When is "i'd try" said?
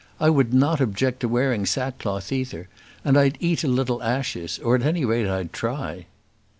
5.27-6.07